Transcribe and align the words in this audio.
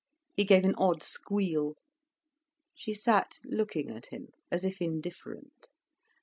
He 0.33 0.45
gave 0.45 0.63
an 0.65 0.73
odd 0.79 1.03
squeal. 1.03 1.75
She 2.73 2.95
sat 2.95 3.33
looking 3.45 3.91
at 3.91 4.07
him, 4.07 4.29
as 4.51 4.65
if 4.65 4.81
indifferent. 4.81 5.67